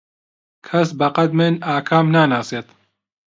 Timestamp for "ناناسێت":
2.15-2.67